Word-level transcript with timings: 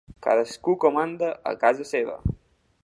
Cadascú 0.27 0.73
comanda 0.85 1.29
a 1.53 1.55
casa 1.65 1.87
seva. 1.93 2.19